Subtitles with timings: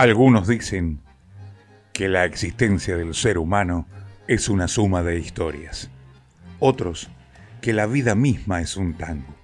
[0.00, 1.02] Algunos dicen
[1.92, 3.86] que la existencia del ser humano
[4.28, 5.90] es una suma de historias.
[6.58, 7.10] Otros
[7.60, 9.36] que la vida misma es un tango.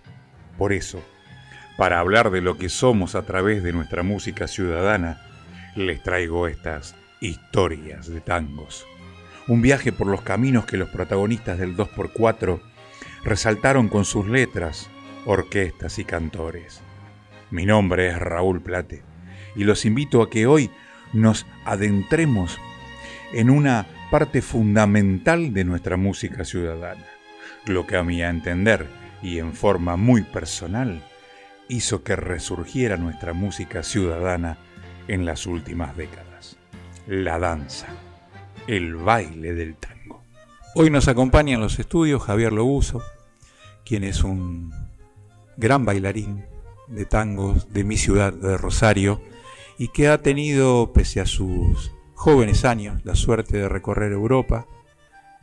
[0.57, 1.03] Por eso,
[1.77, 5.21] para hablar de lo que somos a través de nuestra música ciudadana,
[5.75, 8.87] les traigo estas historias de tangos.
[9.49, 12.63] Un viaje por los caminos que los protagonistas del 2x4
[13.25, 14.89] resaltaron con sus letras,
[15.27, 16.81] orquestas y cantores.
[17.51, 19.16] Mi nombre es Raúl Plate
[19.57, 20.71] y los invito a que hoy
[21.13, 22.59] nos adentremos
[23.33, 27.05] en una parte fundamental de nuestra música ciudadana,
[27.67, 28.87] lo que a mi entender
[29.23, 31.03] y en forma muy personal
[31.69, 34.59] hizo que resurgiera nuestra música ciudadana
[35.09, 36.57] en las últimas décadas,
[37.07, 37.89] la danza,
[38.67, 40.23] el baile del tango.
[40.75, 43.03] Hoy nos acompaña en los estudios Javier Lobuso,
[43.85, 44.73] quien es un
[45.57, 46.45] gran bailarín
[46.89, 49.21] de tangos de mi ciudad de Rosario
[49.79, 54.67] y que ha tenido, pese a sus jóvenes años, la suerte de recorrer Europa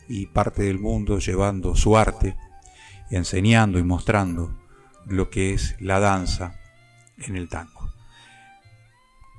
[0.07, 2.35] y parte del mundo llevando su arte,
[3.09, 4.57] enseñando y mostrando
[5.05, 6.59] lo que es la danza
[7.19, 7.91] en el tango.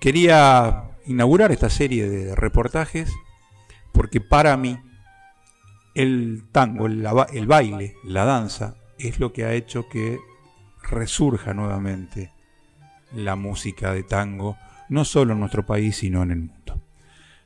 [0.01, 3.13] Quería inaugurar esta serie de reportajes
[3.93, 4.79] porque para mí
[5.95, 10.19] el tango, el, el baile, la danza, es lo que ha hecho que
[10.83, 12.33] resurja nuevamente
[13.13, 14.57] la música de tango,
[14.89, 16.81] no solo en nuestro país, sino en el mundo.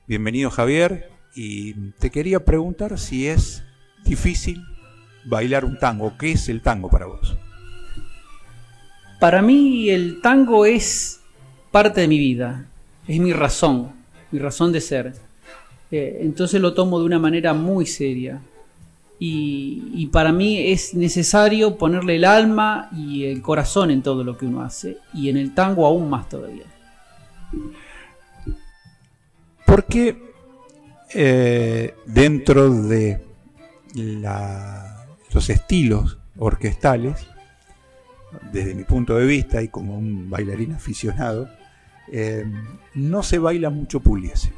[0.07, 3.63] Bienvenido Javier, y te quería preguntar si es
[4.05, 4.65] difícil
[5.25, 7.37] bailar un tango, ¿qué es el tango para vos?
[9.21, 11.21] Para mí el tango es
[11.71, 12.67] parte de mi vida,
[13.07, 13.93] es mi razón,
[14.31, 15.15] mi razón de ser.
[15.91, 18.41] Eh, entonces lo tomo de una manera muy seria.
[19.21, 24.47] Y, para mí es necesario ponerle el alma y el corazón en todo lo que
[24.47, 26.78] uno hace, y en el tango aún más todavía.
[29.67, 30.17] ¿Por qué
[31.15, 33.21] eh, dentro de
[35.33, 37.27] los estilos orquestales,
[38.53, 41.49] desde mi punto de vista y como un bailarín aficionado,
[42.11, 42.45] eh,
[42.95, 44.53] no se baila mucho puliese?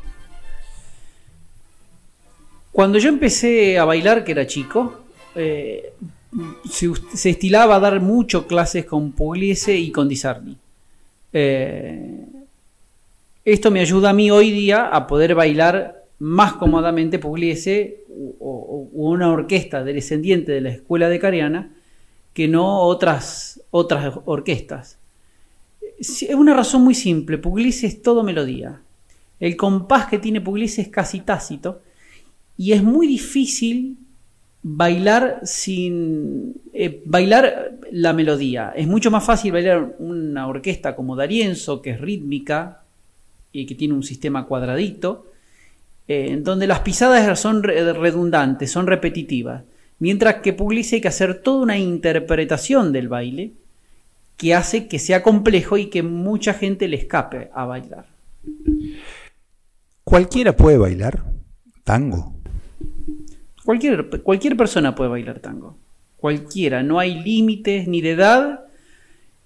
[2.73, 5.01] Cuando yo empecé a bailar, que era chico,
[5.35, 5.93] eh,
[6.71, 10.57] se, estilaba dar mucho clases con Pugliese y con Disarni.
[11.33, 12.27] Eh,
[13.53, 18.05] esto me ayuda a mí hoy día a poder bailar más cómodamente Pugliese
[18.39, 21.73] o, una orquesta descendiente de la escuela de Cariana
[22.33, 24.99] que no otras, otras orquestas.
[25.99, 28.81] Es una razón muy simple, Pugliese es todo melodía.
[29.41, 31.81] El compás que tiene Pugliese es casi tácito
[32.57, 33.97] y es muy difícil
[34.63, 38.73] bailar sin eh, bailar la melodía.
[38.77, 42.81] Es mucho más fácil bailar una orquesta como Darienzo, que es rítmica
[43.53, 45.27] y que tiene un sistema cuadradito,
[46.09, 49.63] eh, en donde las pisadas son redundantes, son repetitivas.
[49.99, 53.53] Mientras que Pugliese hay que hacer toda una interpretación del baile
[54.37, 58.07] que hace que sea complejo y que mucha gente le escape a bailar.
[60.03, 61.23] ¿Cualquiera puede bailar
[61.85, 62.35] tango?
[63.65, 65.77] Cualquier, cualquier persona puede bailar tango.
[66.17, 66.83] Cualquiera.
[66.83, 68.65] No hay límites ni de edad,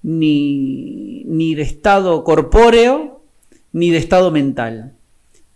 [0.02, 3.13] ni, ni de estado corpóreo,
[3.74, 4.94] ni de estado mental.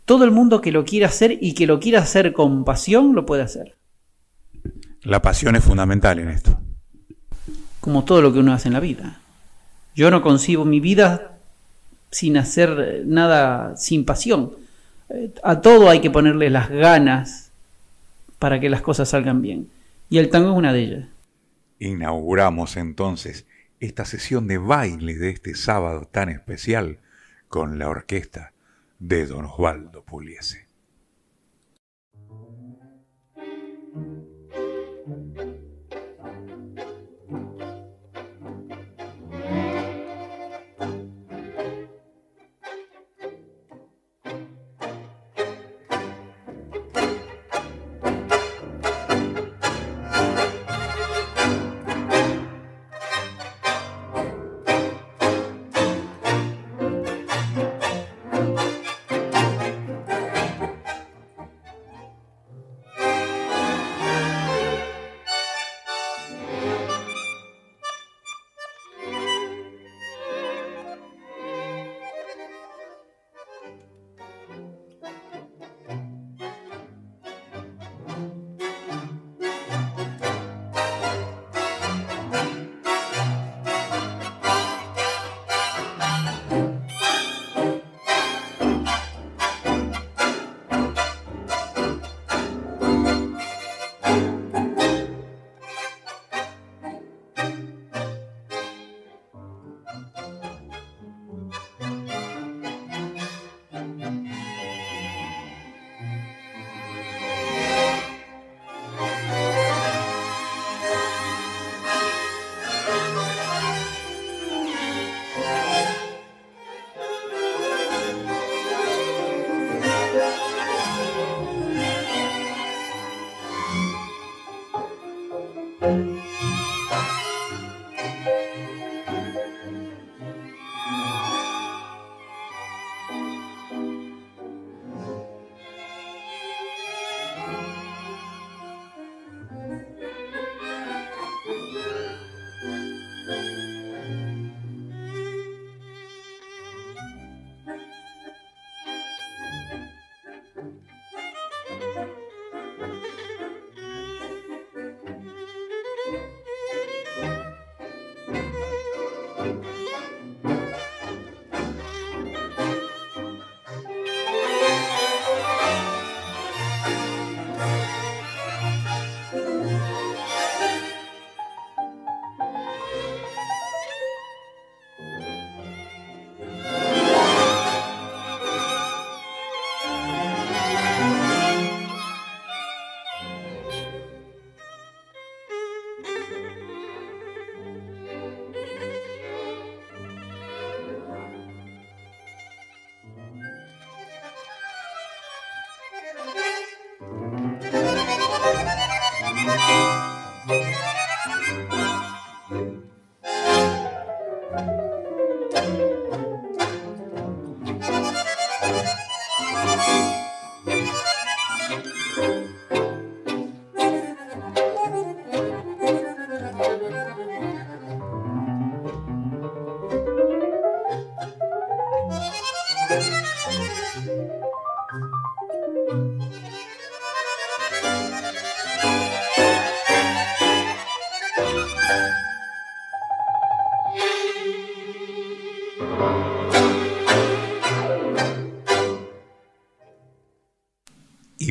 [0.04, 3.24] Todo el mundo que lo quiera hacer y que lo quiera hacer con pasión, lo
[3.24, 3.76] puede hacer.
[5.02, 6.58] La pasión es fundamental en esto.
[7.80, 9.20] Como todo lo que uno hace en la vida.
[9.94, 11.38] Yo no concibo mi vida
[12.10, 14.56] sin hacer nada sin pasión.
[15.10, 17.52] Eh, a todo hay que ponerle las ganas,
[18.40, 19.70] para que las cosas salgan bien.
[20.10, 21.08] Y el tango es una de ellas.
[21.78, 23.46] Inauguramos entonces
[23.78, 26.98] esta sesión de baile de este sábado tan especial
[27.48, 28.53] con la orquesta
[28.98, 30.67] de don Osvaldo Puliese.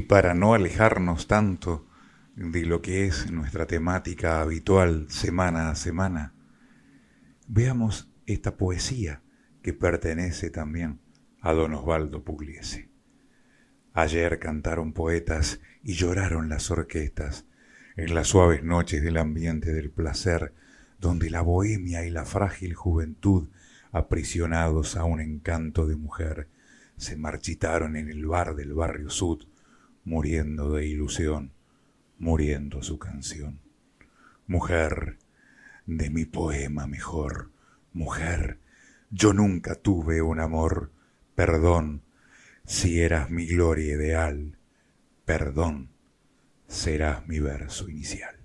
[0.07, 1.85] Para no alejarnos tanto
[2.35, 6.33] de lo que es nuestra temática habitual semana a semana,
[7.47, 9.21] veamos esta poesía
[9.61, 11.01] que pertenece también
[11.41, 12.89] a don Osvaldo Pugliese.
[13.93, 17.45] Ayer cantaron poetas y lloraron las orquestas
[17.97, 20.53] en las suaves noches del ambiente del placer,
[20.99, 23.49] donde la bohemia y la frágil juventud,
[23.91, 26.47] aprisionados a un encanto de mujer,
[26.95, 29.47] se marchitaron en el bar del barrio sud,
[30.07, 31.51] muriendo de ilusión,
[32.17, 33.59] muriendo su canción.
[34.47, 35.17] Mujer,
[35.85, 37.51] de mi poema mejor,
[37.91, 38.57] mujer,
[39.11, 40.93] yo nunca tuve un amor,
[41.35, 42.03] perdón,
[42.65, 44.57] si eras mi gloria ideal,
[45.25, 45.89] perdón,
[46.67, 48.36] serás mi verso inicial.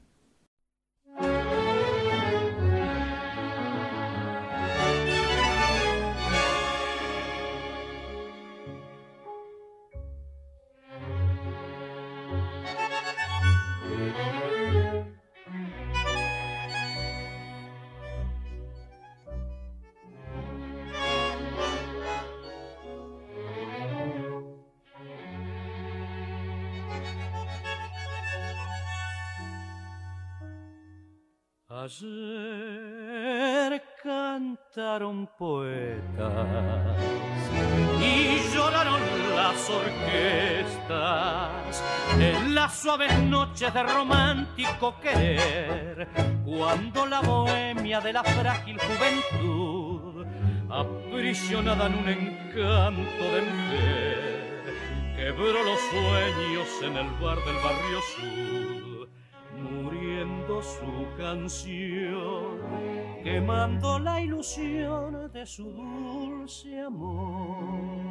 [43.72, 46.06] De romántico querer,
[46.44, 50.26] cuando la bohemia de la frágil juventud,
[50.68, 54.64] aprisionada en un encanto de mujer,
[55.16, 59.08] quebró los sueños en el bar del barrio sur
[59.58, 62.58] muriendo su canción,
[63.22, 68.02] quemando la ilusión de su dulce amor.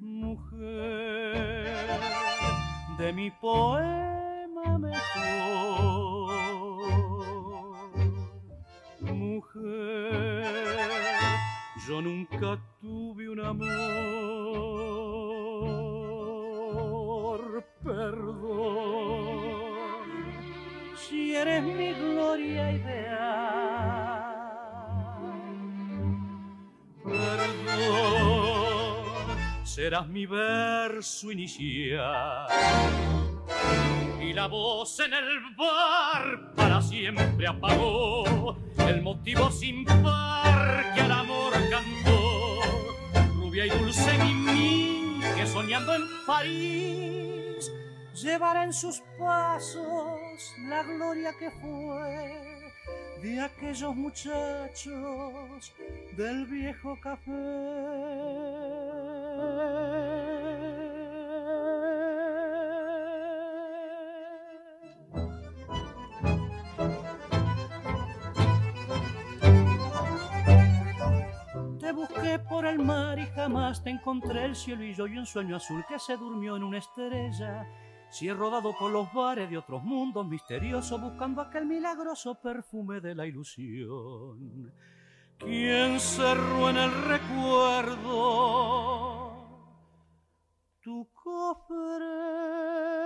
[0.00, 1.66] Mujer
[2.98, 4.21] de mi poema
[9.00, 10.44] mujer,
[11.88, 13.72] yo nunca tuve un amor,
[17.82, 19.12] perdón
[21.12, 23.12] si eres mi gloria ideal.
[27.04, 28.06] Perdón,
[29.64, 32.48] serás mi verso inicial.
[34.20, 41.12] Y la voz en el bar para siempre apagó el motivo sin par que al
[41.12, 42.60] amor cantó.
[43.34, 47.70] Rubia y dulce Mimi que soñando en París
[48.14, 52.62] llevará en sus pasos la gloria que fue
[53.22, 55.72] de aquellos muchachos
[56.16, 57.30] del viejo café.
[73.42, 76.62] Jamás te encontré el cielo y yo y un sueño azul que se durmió en
[76.62, 77.66] una estrella.
[78.08, 83.16] Si he rodado por los bares de otros mundos misteriosos buscando aquel milagroso perfume de
[83.16, 84.72] la ilusión.
[85.38, 88.12] ¿Quién cerró en el recuerdo
[90.80, 93.01] tu cofre?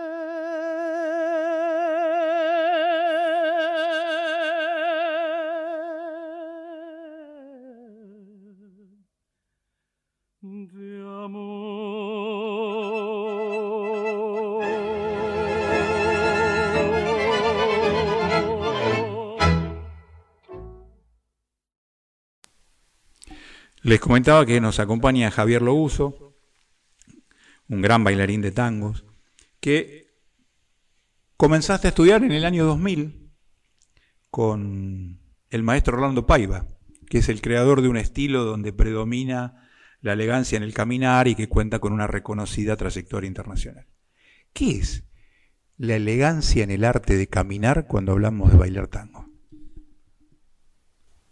[23.86, 26.34] Les comentaba que nos acompaña Javier Lobuso,
[27.68, 29.04] un gran bailarín de tangos,
[29.60, 30.12] que
[31.36, 33.30] comenzaste a estudiar en el año 2000
[34.28, 36.66] con el maestro Orlando Paiva,
[37.08, 41.36] que es el creador de un estilo donde predomina la elegancia en el caminar y
[41.36, 43.86] que cuenta con una reconocida trayectoria internacional.
[44.52, 45.04] ¿Qué es
[45.76, 49.30] la elegancia en el arte de caminar cuando hablamos de bailar tango?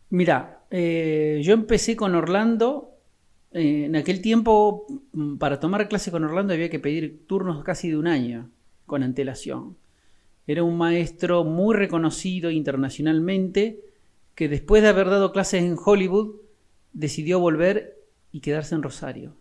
[0.08, 2.90] Mira, eh, yo empecé con Orlando.
[3.52, 7.90] Eh, en aquel tiempo, mm, para tomar clase con Orlando había que pedir turnos casi
[7.90, 8.50] de un año
[8.86, 9.76] con antelación.
[10.46, 13.80] Era un maestro muy reconocido internacionalmente
[14.34, 16.36] que después de haber dado clases en Hollywood
[16.92, 17.98] decidió volver
[18.32, 19.36] y quedarse en Rosario,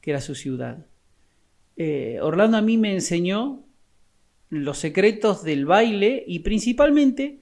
[0.00, 0.86] que era su ciudad.
[1.76, 3.64] Eh, Orlando a mí me enseñó
[4.50, 7.38] los secretos del baile y principalmente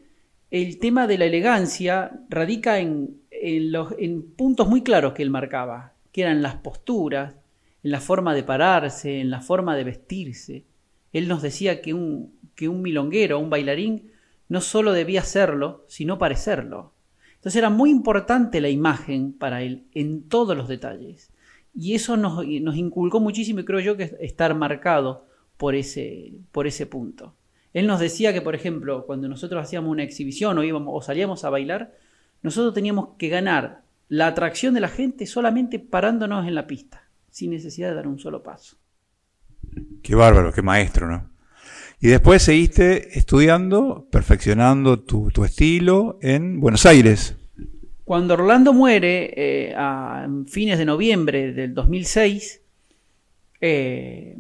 [0.50, 6.22] el tema de la elegancia radica en en, puntos muy claros que él marcaba, que
[6.22, 7.34] eran las posturas,
[7.82, 10.64] en la forma de pararse, en la forma de vestirse.
[11.12, 14.10] Él nos decía que un, que un milonguero, un bailarín,
[14.48, 16.92] no solo debía serlo, sino parecerlo.
[17.36, 21.32] Entonces era muy importante la imagen para él en todos los detalles.
[21.74, 26.66] Y eso nos, nos inculcó muchísimo y creo yo que estar marcado por ese, por
[26.66, 27.34] ese punto.
[27.72, 31.44] Él nos decía que, por ejemplo, cuando nosotros hacíamos una exhibición o, íbamos, o salíamos
[31.44, 31.94] a bailar,
[32.42, 37.50] nosotros teníamos que ganar la atracción de la gente solamente parándonos en la pista, sin
[37.50, 38.76] necesidad de dar un solo paso.
[40.02, 41.30] Qué bárbaro, qué maestro, ¿no?
[42.00, 47.36] Y después seguiste estudiando, perfeccionando tu, estilo en Buenos Aires.
[48.04, 52.62] Cuando Orlando muere eh, a fines de noviembre del 2006,
[53.60, 54.36] eh,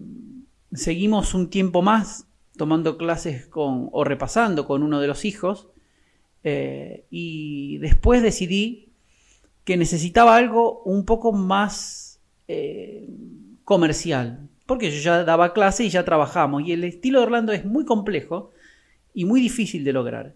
[0.72, 2.26] seguimos un tiempo más
[2.56, 5.68] tomando clases con, o repasando con uno de los hijos,
[6.42, 8.88] eh, y después decidí
[9.64, 12.18] que necesitaba algo un poco más
[12.48, 13.08] eh,
[13.64, 17.64] comercial, porque yo ya daba clase y ya trabajamos, y el estilo de Orlando es
[17.64, 18.50] muy complejo
[19.14, 20.34] y muy difícil de lograr.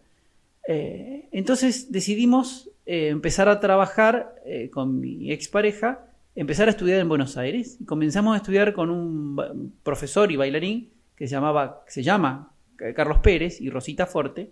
[0.69, 4.35] Eh, entonces decidimos empezar a trabajar
[4.71, 9.73] con mi expareja, empezar a estudiar en Buenos Aires, y comenzamos a estudiar con un
[9.83, 12.53] profesor y bailarín que se, llamaba, se llama
[12.95, 14.51] Carlos Pérez y Rosita Forte,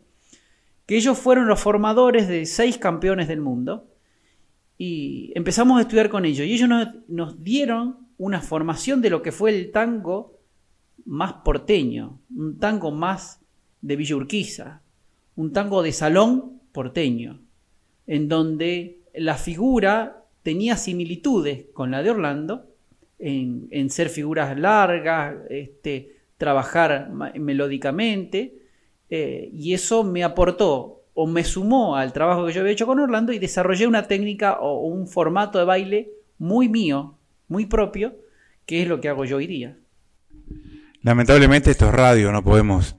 [0.93, 3.89] que ellos fueron los formadores de seis campeones del mundo
[4.77, 6.47] y empezamos a estudiar con ellos.
[6.47, 6.69] Y ellos
[7.09, 10.39] nos, dieron una formación de lo que fue el tango
[11.07, 13.41] más porteño, un tango más
[13.81, 14.83] de Villa Urquiza,
[15.35, 17.41] un tango de salón porteño,
[18.07, 22.67] en donde la figura tenía similitudes con la de Orlando,
[23.19, 28.62] en, ser figuras largas, este, trabajar melódicamente,
[29.15, 32.99] eh, y eso me aportó o me sumó al trabajo que yo había hecho con
[32.99, 38.17] Orlando y desarrollé una técnica o un formato de baile muy mío, muy propio,
[38.65, 39.77] que es lo que hago yo hoy día.
[41.03, 42.97] Lamentablemente esto es radio, no podemos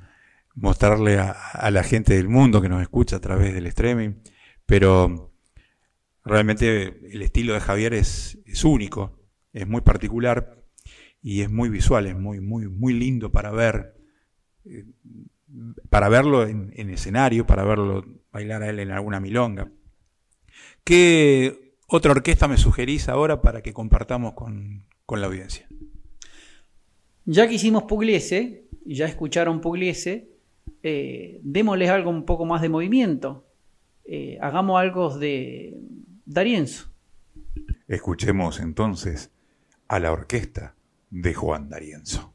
[0.53, 4.11] mostrarle a, la gente del mundo que nos escucha a través del streaming,
[4.67, 5.31] pero
[6.23, 9.19] realmente el estilo de Javier es, es único,
[9.51, 10.63] es muy particular
[11.23, 13.95] y es muy visual, es muy, muy, muy lindo para ver.
[15.89, 19.71] Para verlo en, escenario, para verlo bailar a él en alguna milonga.
[20.83, 25.67] ¿Qué otra orquesta me sugerís ahora para que compartamos con, la audiencia?
[27.25, 30.29] Ya que hicimos Pugliese, y ya escucharon Pugliese,
[30.81, 33.45] eh, démosles algo un poco más de movimiento.
[34.05, 35.77] Eh, hagamos algo de
[36.25, 36.89] Darienzo.
[37.87, 39.31] Escuchemos entonces
[39.87, 40.75] a la orquesta
[41.09, 42.32] de Juan Darienzo.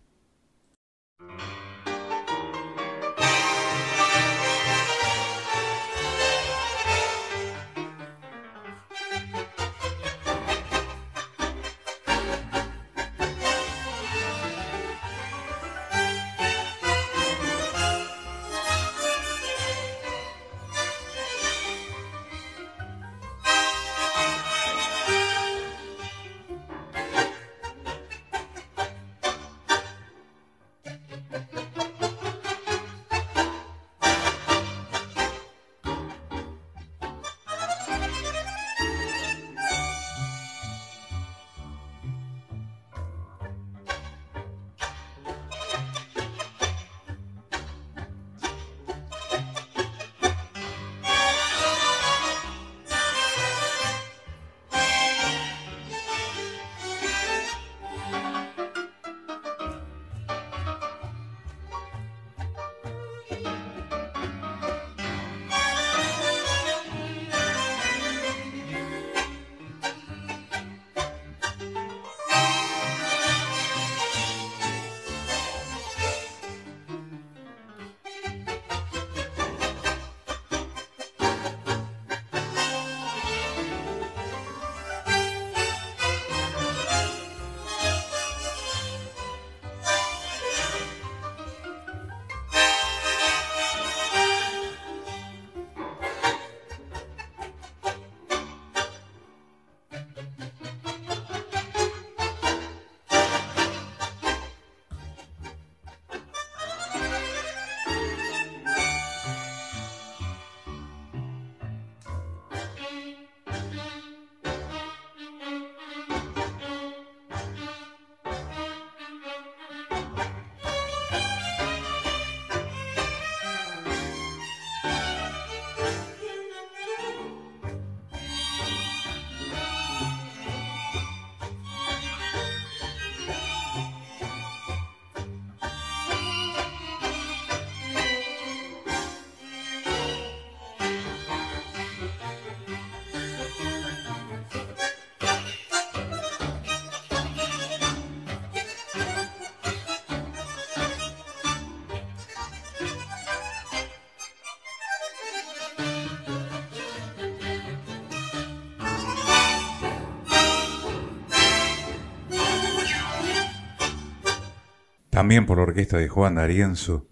[165.29, 167.07] También por la orquesta de Juan D'Arienzo,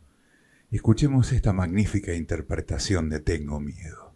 [0.70, 4.14] escuchemos esta magnífica interpretación de Tengo Miedo.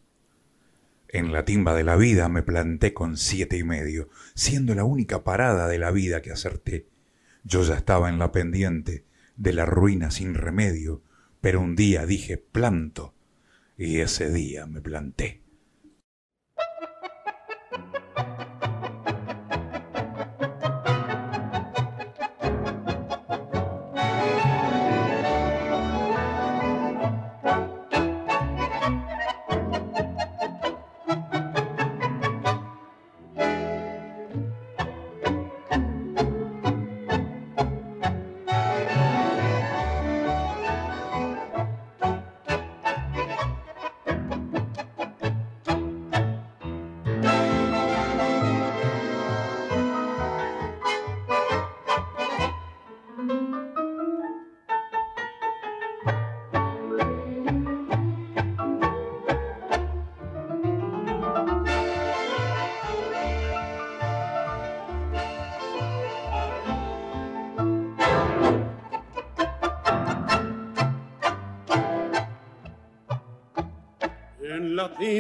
[1.06, 5.22] En la timba de la vida me planté con siete y medio, siendo la única
[5.22, 6.86] parada de la vida que acerté.
[7.44, 9.04] Yo ya estaba en la pendiente
[9.36, 11.02] de la ruina sin remedio,
[11.42, 13.12] pero un día dije planto,
[13.76, 15.39] y ese día me planté.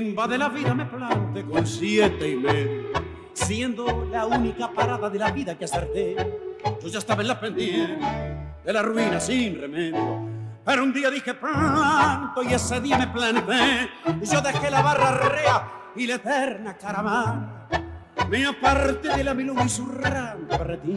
[0.00, 2.88] Timba de la vida me plante con siete y medio,
[3.34, 6.16] siendo la única parada de la vida que acerté.
[6.82, 8.06] Yo ya estaba en la pendiente
[8.64, 10.26] de la ruina sin remedio.
[10.64, 13.90] Pero un día dije planto y ese día me planté.
[14.22, 17.68] Yo dejé la barra rea y la eterna caravana.
[18.30, 19.86] Me aparté de la melón y su
[20.82, 20.96] ti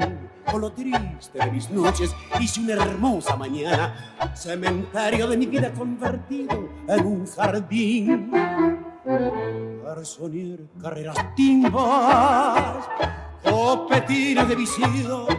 [0.50, 6.70] con lo triste de mis noches hice una hermosa mañana, cementerio de mi vida convertido
[6.88, 8.32] en un jardín.
[9.06, 12.88] Garzonier, carreras timbas,
[13.44, 15.30] copetines de viciosos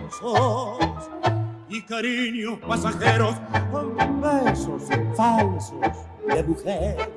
[1.70, 3.35] y cariños pasajeros
[3.72, 4.83] con besos
[5.16, 5.81] falsos
[6.29, 7.11] de mujer.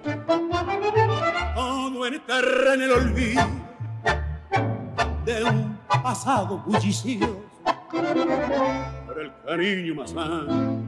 [1.53, 3.43] Todo enterra en el olvido
[5.25, 7.41] de un pasado bullicioso
[7.91, 10.81] para el cariño más santo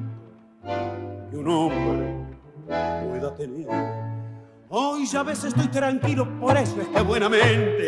[1.29, 2.15] que un hombre
[2.65, 4.08] pueda tener.
[4.71, 7.87] Hoy ya ves estoy tranquilo, por eso es que buenamente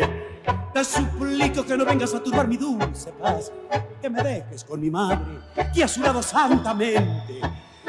[0.74, 3.52] te suplico que no vengas a turbar mi dulce paz,
[4.00, 5.38] que me dejes con mi madre,
[5.72, 7.40] que a su lado santamente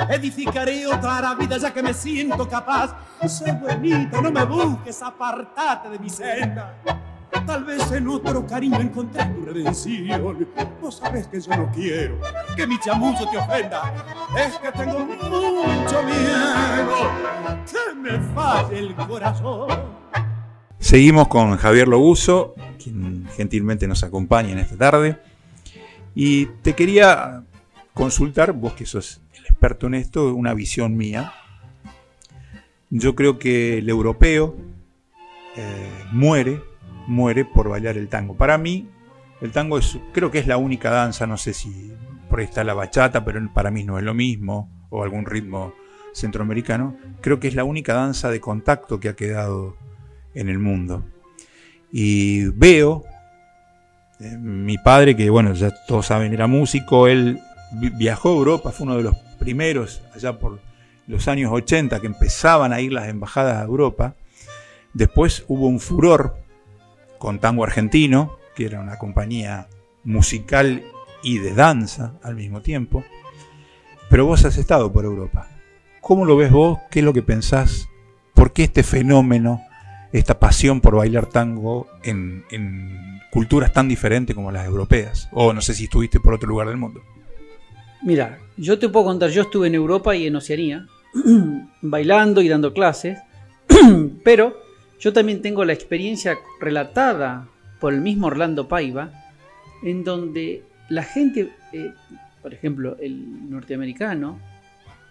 [0.10, 2.95] edificaré otra vida ya que me siento capaz.
[3.27, 6.75] Sé buenito, no me busques, apartate de mi senda
[7.45, 10.38] Tal vez en otro cariño encontré tu redención.
[10.82, 12.19] Vos sabés que yo no quiero
[12.56, 13.93] que mi chamuyo te ofenda.
[14.38, 17.12] Es que tengo mucho miedo
[17.65, 19.69] que me falle el corazón.
[20.79, 25.17] Seguimos con Javier Lobuso, quien gentilmente nos acompaña en esta tarde.
[26.15, 27.43] Y te quería
[27.93, 31.34] consultar, vos que sos el experto en esto, una visión mía.
[32.89, 34.56] Yo creo que el europeo
[35.56, 36.62] eh, muere
[37.07, 38.35] muere por bailar el tango.
[38.35, 38.89] Para mí,
[39.41, 41.93] el tango es, creo que es la única danza, no sé si
[42.29, 45.73] por ahí está la bachata, pero para mí no es lo mismo, o algún ritmo
[46.13, 46.95] centroamericano.
[47.21, 49.75] Creo que es la única danza de contacto que ha quedado
[50.33, 51.03] en el mundo.
[51.91, 53.03] Y veo,
[54.19, 57.39] eh, mi padre, que bueno, ya todos saben, era músico, él
[57.97, 60.59] viajó a Europa, fue uno de los primeros allá por
[61.07, 64.15] los años 80 que empezaban a ir las embajadas a Europa.
[64.93, 66.37] Después hubo un furor
[67.23, 69.69] con Tango Argentino, que era una compañía
[70.03, 70.83] musical
[71.23, 73.05] y de danza al mismo tiempo.
[74.09, 75.47] Pero vos has estado por Europa.
[76.01, 76.79] ¿Cómo lo ves vos?
[76.91, 77.88] ¿Qué es lo que pensás?
[78.33, 79.62] ¿Por qué este fenómeno,
[80.12, 82.43] esta pasión por bailar tango en,
[83.31, 85.29] culturas tan diferentes como las europeas?
[85.31, 87.01] O no sé si estuviste por otro lugar del mundo.
[88.01, 90.88] Mira, yo te puedo contar, yo estuve en Europa y en Oceanía,
[91.81, 93.17] bailando y dando clases,
[94.25, 94.62] pero
[95.03, 97.49] yo también tengo la experiencia relatada
[97.81, 99.11] por el mismo Orlando Paiva,
[99.83, 101.91] en donde la gente, eh,
[102.41, 104.39] por ejemplo, el norteamericano,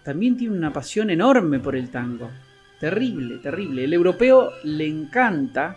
[0.03, 2.31] también tiene una pasión enorme por el tango.
[2.79, 3.83] Terrible, terrible.
[3.83, 5.75] El europeo le encanta.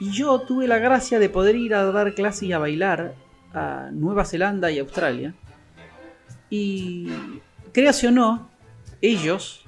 [0.00, 3.12] Y yo tuve la gracia de poder ir a dar clases y a bailar
[3.52, 5.34] a Nueva Zelanda y Australia.
[6.48, 7.08] Y
[7.72, 8.48] créase o no,
[9.02, 9.66] ellos,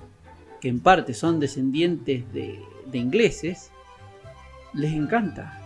[0.63, 3.71] que en parte son descendientes de de ingleses,
[4.75, 5.61] les encanta.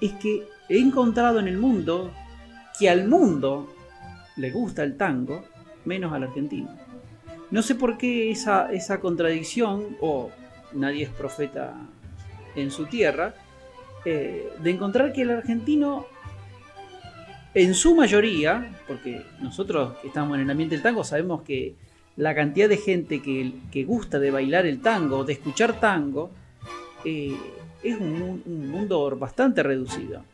[0.00, 2.12] Es que he encontrado en el mundo
[2.78, 3.72] que al mundo
[4.36, 5.44] le gusta el tango,
[5.84, 6.70] menos al argentino.
[7.50, 10.30] No sé por qué esa, esa contradicción, o
[10.72, 11.74] nadie es profeta
[12.56, 13.34] en su tierra,
[14.04, 16.06] eh, de encontrar que el argentino
[17.54, 21.76] en su mayoría, porque nosotros que estamos en el ambiente del tango sabemos que
[22.16, 26.30] la cantidad de gente que, que gusta de bailar el tango, de escuchar tango,
[27.04, 27.36] eh,
[27.82, 30.24] es un, un, mundo bastante reducido.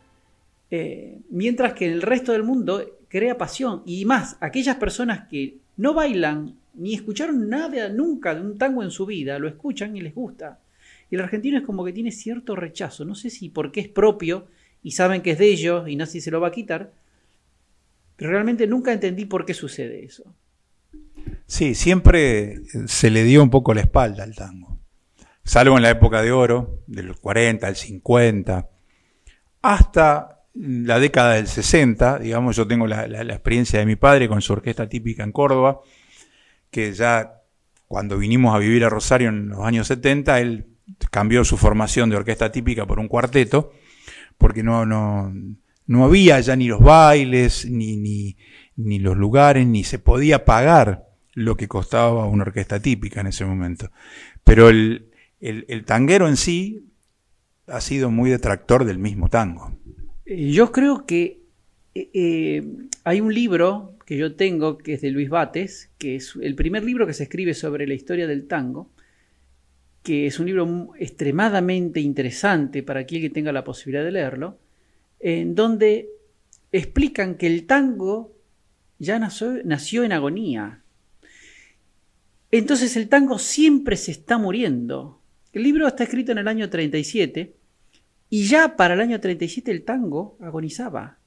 [0.71, 3.83] Eh, mientras que en el resto del mundo crea pasión.
[3.85, 8.91] Y más, aquellas personas que no bailan ni escucharon nada nunca de un tango en
[8.91, 10.61] su vida, lo escuchan y les gusta.
[11.11, 13.05] Y el argentino es como que tiene cierto rechazo.
[13.05, 14.47] No sé si porque es propio
[14.83, 16.93] y saben que es de ellos y nadie se lo va a quitar.
[18.17, 20.33] Pero realmente nunca entendí por qué sucede eso.
[21.47, 24.70] Sí, siempre se le dio un poco la espalda al tango.
[25.45, 28.69] Salvo en la época de oro, de los 40, el 50,
[29.63, 34.43] hasta la década del 60, digamos, yo tengo la, la, experiencia de mi padre con
[34.43, 35.81] su orquesta típica en Córdoba,
[36.71, 37.43] que ya
[37.87, 40.67] cuando vinimos a vivir a Rosario en los años 70, él
[41.11, 43.73] cambió su formación de orquesta típica por un cuarteto,
[44.39, 45.33] porque no, no,
[45.87, 48.37] no había ya ni los bailes, ni, ni,
[48.77, 53.45] ni los lugares, ni se podía pagar lo que costaba una orquesta típica en ese
[53.45, 53.91] momento.
[54.45, 55.10] Pero el,
[55.41, 56.85] el, tanguero en sí
[57.67, 59.73] ha sido muy detractor del mismo tango.
[60.27, 61.41] Yo creo que
[61.95, 62.63] eh, eh,
[63.05, 66.85] hay un libro que yo tengo que es de Luis Bates, que es el primer
[66.85, 68.91] libro que se escribe sobre la historia del tango,
[70.03, 74.59] que es un libro extremadamente interesante para aquel que tenga la posibilidad de leerlo,
[75.21, 76.09] en donde
[76.73, 78.35] explican que el tango
[78.99, 80.83] ya nació en agonía.
[82.51, 85.20] Entonces el tango siempre se está muriendo.
[85.53, 87.55] El libro está escrito en el año 37
[88.31, 91.19] y ya para el año 37 el tango agonizaba.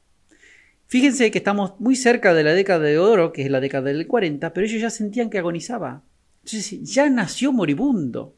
[0.88, 4.08] Fíjense que estamos muy cerca de la década de oro, que es la década del
[4.08, 6.04] 40, pero ellos ya sentían que agonizaba.
[6.46, 8.36] Entonces ya nació moribundo.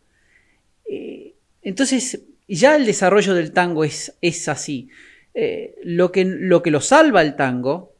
[0.90, 4.90] Eh, entonces ya el desarrollo del tango es, es así.
[5.34, 7.94] Eh, lo, que, lo que lo salva el tango,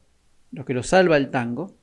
[0.52, 1.76] lo que lo salva el tango,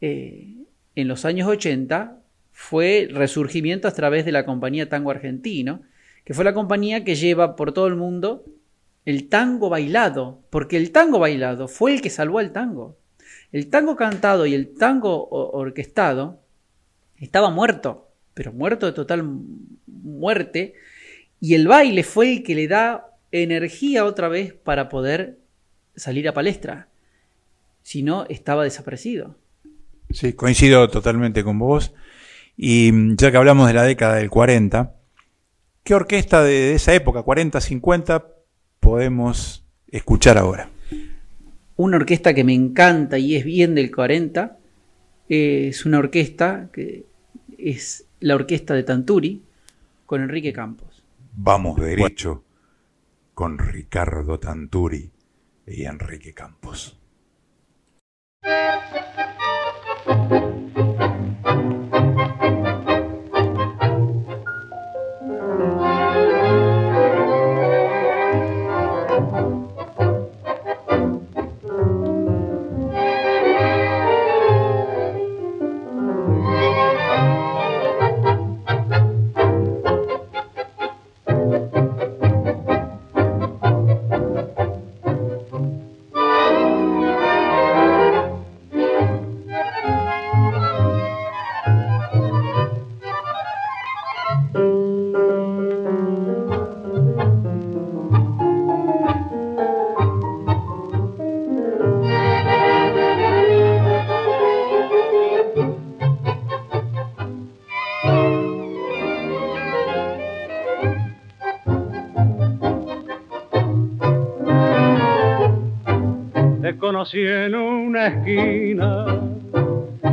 [0.00, 0.54] eh,
[0.96, 2.19] en los años 80
[2.60, 5.80] fue resurgimiento a través de la compañía Tango Argentino,
[6.26, 8.44] que fue la compañía que lleva por todo el mundo
[9.06, 12.98] el tango bailado, porque el tango bailado fue el que salvó al tango.
[13.50, 16.42] El tango cantado y el tango orquestado
[17.16, 19.24] estaba muerto, pero muerto de total
[19.86, 20.74] muerte,
[21.40, 25.38] y el baile fue el que le da energía otra vez para poder
[25.96, 26.88] salir a palestra.
[27.82, 29.34] Si no, estaba desaparecido.
[30.10, 31.94] Sí, coincido totalmente con vos.
[32.62, 34.94] Y mm, ya que hablamos de la década del 40,
[35.82, 38.26] ¿qué orquesta de esa época, 40, 50,
[38.80, 40.68] podemos escuchar ahora?
[41.76, 44.58] Una orquesta que me encanta y es bien del 40,
[45.30, 47.06] es una orquesta que
[47.56, 49.42] es la orquesta de Tanturi
[50.04, 51.02] con Enrique Campos.
[51.32, 52.44] Vamos derecho
[53.32, 55.10] con Ricardo Tanturi
[55.66, 57.00] y Enrique Campos.
[117.00, 119.06] Conocí en una esquina,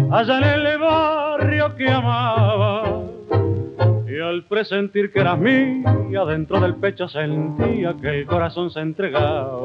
[0.09, 3.01] allá en el barrio que amaba.
[4.07, 9.59] Y al presentir que eras mía, dentro del pecho sentía que el corazón se entregaba.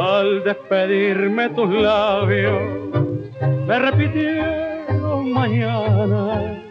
[0.00, 2.62] Al despedirme tus labios,
[3.66, 6.62] me repitieron mañana.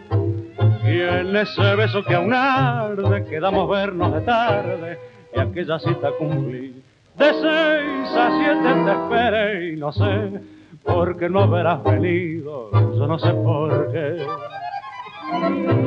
[0.84, 4.98] Y en ese beso que aún arde, quedamos vernos de tarde
[5.36, 6.82] y aquella cita cumplí
[7.16, 10.40] de seis a siete te esperé y no sé
[10.84, 14.26] por qué no habrás venido, yo no sé por qué.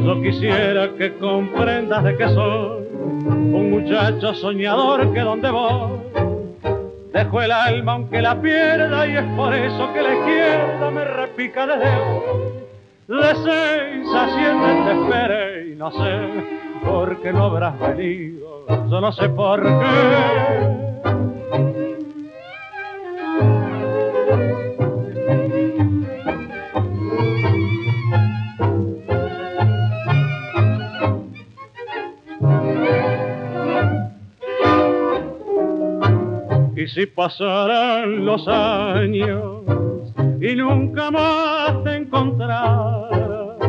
[0.04, 6.06] Yo quisiera que comprendas de que soy un muchacho soñador que donde voy
[7.16, 11.66] dejo el alma aunque la pierda y es por eso que la izquierda me repica
[11.66, 12.56] desde hoy.
[13.08, 16.28] De seis a siete te esperé y no sé
[16.84, 20.95] por qué no habrás venido, yo no sé por qué.
[36.86, 39.64] Y si pasarán los años
[40.40, 43.60] y nunca más te encontrarás,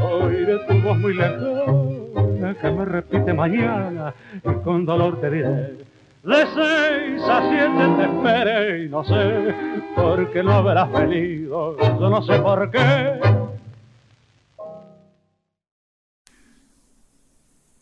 [0.00, 5.48] oiré tu voz muy lejana que me repite mañana y con dolor te diré.
[6.22, 9.52] De seis a siete te esperé y no sé
[9.96, 13.18] por qué no habrás venido, yo no sé por qué.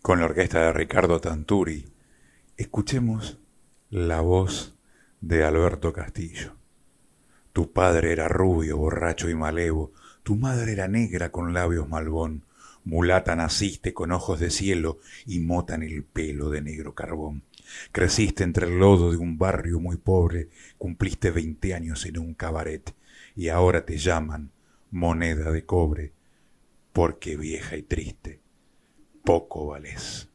[0.01, 1.85] Con la orquesta de Ricardo Tanturi,
[2.57, 3.44] escuchemos
[3.95, 4.75] la voz
[5.21, 6.57] de Alberto Castillo.
[7.53, 9.93] Tu padre era rubio, borracho y malevo,
[10.25, 12.43] tu madre era negra con labios malbón,
[12.83, 17.45] mulata naciste con ojos de cielo y mota en el pelo de negro carbón.
[17.93, 22.93] Creciste entre el lodo de un barrio muy pobre, cumpliste veinte años en un cabaret
[23.37, 24.51] y ahora te llaman
[24.91, 26.13] moneda de cobre,
[26.93, 28.41] porque vieja y triste,
[29.23, 30.29] poco vales.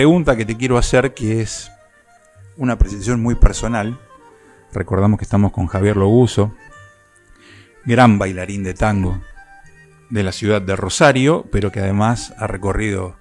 [0.00, 1.70] Pregunta que te quiero hacer que es
[2.56, 4.00] una apreciación muy personal.
[4.72, 6.54] Recordamos que estamos con Javier Loguso,
[7.84, 9.20] gran bailarín de tango
[10.08, 13.16] de la ciudad de Rosario, pero que además ha recorrido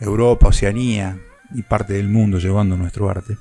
[0.00, 1.18] Europa, Oceanía
[1.54, 3.38] y parte del mundo llevando nuestro arte.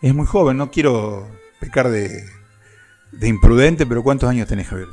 [0.00, 1.28] Es muy joven, no quiero
[1.60, 2.24] pecar de,
[3.12, 4.88] de imprudente, pero ¿cuántos años tenés, Javier?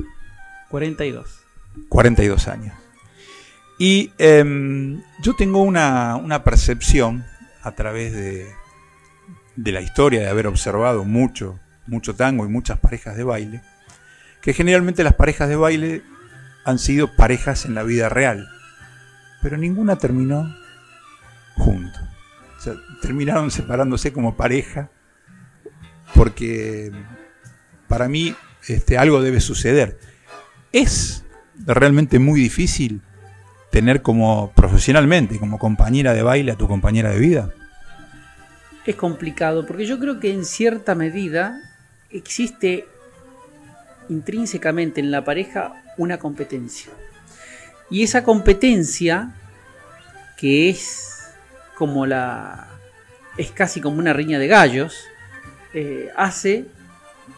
[0.67, 1.39] 42.
[1.87, 2.73] 42 años.
[3.77, 7.25] Y em, yo tengo una, una percepción
[7.61, 8.47] a través de,
[9.55, 13.61] de la historia, de haber observado mucho, mucho tango y muchas parejas de baile,
[14.41, 16.03] que generalmente las parejas de baile
[16.63, 18.47] han sido parejas en la vida real,
[19.41, 20.53] pero ninguna terminó
[21.55, 21.99] junto.
[22.57, 24.89] O sea, terminaron separándose como pareja
[26.15, 26.91] porque
[27.87, 28.35] para mí
[28.67, 29.99] este, algo debe suceder.
[30.71, 31.23] Es
[31.65, 33.01] realmente muy difícil
[33.77, 37.53] tener como profesionalmente, como compañera de baile a tu compañera de vida.
[38.87, 41.61] Es complicado porque yo creo que en cierta medida
[42.09, 42.87] existe
[44.09, 46.91] intrínsecamente en la pareja una competencia.
[47.91, 49.35] Y esa competencia,
[50.37, 51.35] que es
[51.75, 52.69] como la.
[53.37, 55.03] es casi como una riña de gallos,
[55.75, 56.65] eh, hace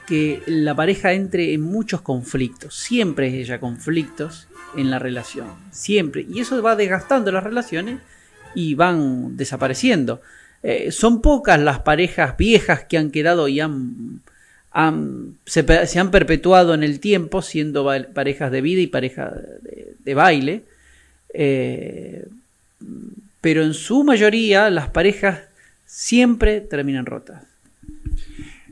[0.07, 2.75] que la pareja entre en muchos conflictos.
[2.75, 5.47] Siempre es ella conflictos en la relación.
[5.71, 6.25] Siempre.
[6.29, 7.99] Y eso va desgastando las relaciones
[8.55, 10.21] y van desapareciendo.
[10.63, 14.21] Eh, son pocas las parejas viejas que han quedado y han,
[15.45, 19.33] se, han perpetuado en el tiempo siendo parejas de vida y parejas
[20.03, 20.63] de, baile.
[21.33, 22.27] Eh,
[23.41, 25.39] pero en su mayoría las parejas
[25.85, 27.43] siempre terminan rotas.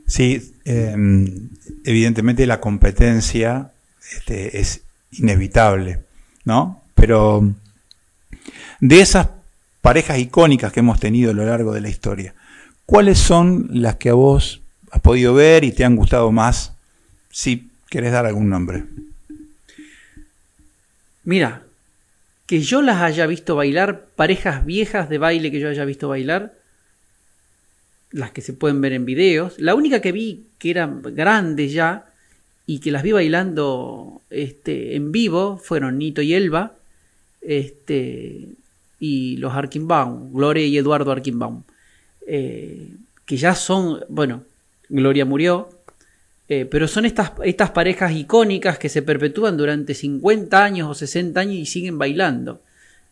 [0.05, 1.49] Sí, em,
[1.83, 3.71] evidentemente la competencia
[4.11, 6.03] este, es inevitable,
[6.45, 6.83] ¿no?
[6.95, 7.53] Pero
[8.79, 9.29] de esas
[9.81, 12.33] parejas icónicas que hemos tenido a lo largo de la historia,
[12.85, 16.73] ¿cuáles son las que a vos has podido ver y te han gustado más?
[17.29, 18.85] Si querés dar algún nombre.
[21.23, 21.63] Mira,
[22.45, 26.57] que yo las haya visto bailar, parejas viejas de baile que yo haya visto bailar,
[28.11, 29.59] las que se pueden ver en videos.
[29.59, 32.06] La única que vi que era grande ya
[32.69, 36.75] y que las vi bailando este, en vivo fueron Nito y Elba
[37.41, 38.49] este,
[38.99, 41.63] y los Arkinbaum, Gloria y Eduardo Arkinbaum,
[42.27, 42.89] eh,
[43.25, 44.43] que ya son, bueno,
[44.89, 45.69] Gloria murió,
[46.49, 51.39] eh, pero son estas, estas parejas icónicas que se perpetúan durante 50 años o 60
[51.39, 52.61] años y siguen bailando.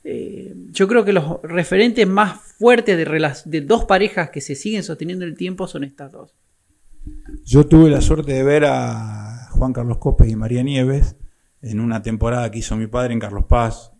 [0.03, 4.84] Eh, yo creo que los referentes más fuertes de, de dos parejas que se siguen
[4.84, 6.34] sosteniendo en el tiempo son estas dos.
[7.45, 9.25] Yo tuve la suerte de ver a
[9.56, 11.16] Juan Carlos Copes y María Nieves
[11.62, 13.91] en una temporada que hizo mi padre en Carlos Paz,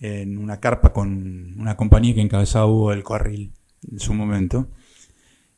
[0.00, 3.52] en una carpa con una compañía que encabezaba Hugo del Carril
[3.90, 4.68] en su momento.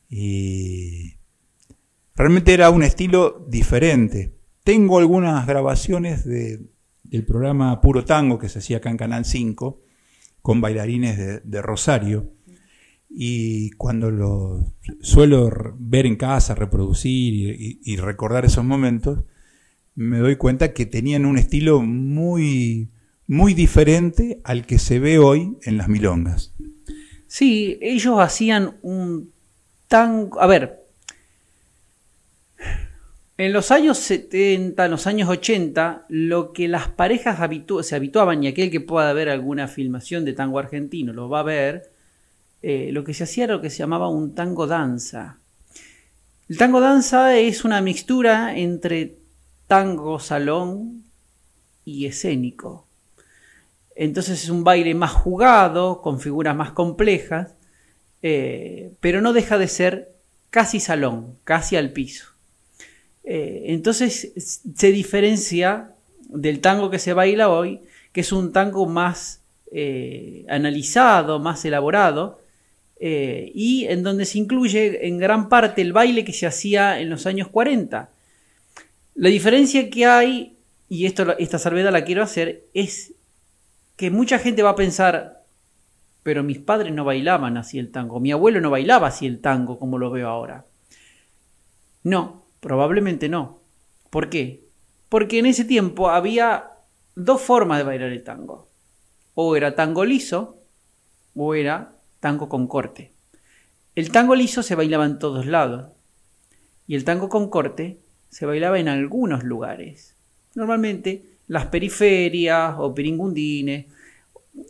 [0.09, 1.15] Y
[2.15, 4.35] realmente era un estilo diferente.
[4.63, 6.61] Tengo algunas grabaciones de
[7.11, 9.81] el programa Puro Tango que se hacía acá en Canal 5
[10.41, 12.33] con bailarines de, Rosario.
[13.13, 19.25] Y cuando lo suelo ver en casa, reproducir y, recordar esos momentos,
[19.95, 22.89] me doy cuenta que tenían un estilo muy,
[23.27, 26.53] muy diferente al que se ve hoy en las milongas.
[27.27, 29.31] Sí, ellos hacían un
[29.87, 30.41] tango.
[30.41, 30.81] A ver,
[33.37, 37.39] en los años 70, en los años 80, lo que las parejas
[37.81, 41.43] se habituaban, y aquel que pueda ver alguna filmación de tango argentino lo va a
[41.43, 41.91] ver,
[42.61, 45.39] eh, lo que se hacía era lo que se llamaba un tango danza.
[46.47, 49.17] El tango danza es una mixtura entre
[49.67, 51.03] tango salón
[51.85, 52.85] y escénico.
[53.95, 57.55] Entonces es un baile más jugado, con figuras más complejas,
[58.21, 60.15] eh, pero no deja de ser
[60.49, 62.27] casi salón, casi al piso.
[63.23, 64.33] Eh, entonces
[64.75, 65.95] se diferencia
[66.29, 67.81] del tango que se baila hoy,
[68.11, 69.39] que es un tango más
[70.49, 72.40] analizado, más elaborado,
[73.01, 77.09] eh, y en donde se incluye en gran parte el baile que se hacía en
[77.09, 78.09] los años 40.
[79.15, 80.55] La diferencia que hay,
[80.87, 83.15] y esto, esta salvedad la quiero hacer, es
[83.97, 85.43] que mucha gente va a pensar,
[86.23, 89.77] pero mis padres no bailaban así el tango, mi abuelo no bailaba así el tango
[89.77, 90.65] como lo veo ahora.
[92.03, 93.59] No, Probablemente no.
[94.09, 94.63] ¿Por qué?
[95.09, 96.69] Porque en ese tiempo había
[97.15, 98.69] dos formas de bailar el tango.
[99.33, 100.57] O era tango liso
[101.35, 103.11] o era tango con corte.
[103.95, 105.89] El tango liso se bailaba en todos lados
[106.87, 107.99] y el tango con corte
[108.29, 110.15] se bailaba en algunos lugares.
[110.55, 113.87] Normalmente las periferias o peringundines,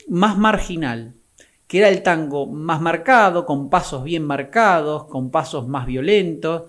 [0.07, 1.13] más marginal,
[1.67, 6.63] que era el tango más marcado, con pasos bien marcados, con pasos más violentos,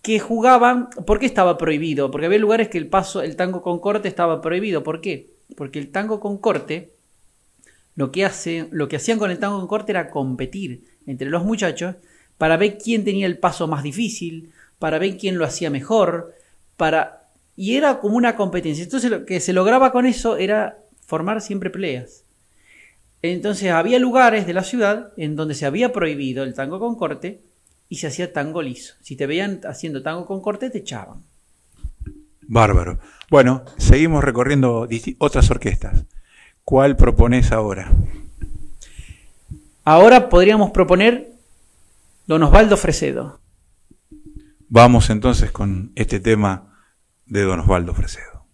[0.00, 2.10] que jugaban, ¿por qué estaba prohibido?
[2.10, 4.82] Porque había lugares que el paso, el tango con corte estaba prohibido.
[4.82, 5.34] ¿Por qué?
[5.56, 6.91] Porque el tango con corte,
[7.94, 11.96] lo que, lo que hacían con el tango con corte era competir entre los muchachos
[12.38, 16.34] para ver quién tenía el paso más difícil, para ver quién lo hacía mejor,
[16.76, 17.30] para...
[17.54, 18.82] Y era como una competencia.
[18.82, 22.24] Entonces lo que se lograba con eso era formar siempre peleas.
[23.20, 27.42] Entonces había lugares de la ciudad en donde se había prohibido el tango con corte
[27.88, 28.94] y se hacía tango liso.
[29.02, 31.22] Si te veían haciendo tango con corte, te echaban.
[32.40, 32.98] Bárbaro.
[33.30, 34.88] Bueno, seguimos recorriendo
[35.18, 36.06] otras orquestas.
[36.72, 37.92] ¿Cuál propones ahora?
[39.84, 41.34] Ahora podríamos proponer
[42.26, 43.40] Don Osvaldo Fresedo.
[44.70, 46.72] Vamos entonces con este tema
[47.26, 48.46] de Don Osvaldo Fresedo.